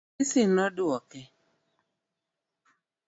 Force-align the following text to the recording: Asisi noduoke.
Asisi 0.19 0.41
noduoke. 0.55 1.21